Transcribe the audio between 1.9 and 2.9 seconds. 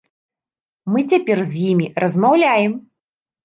размаўляем.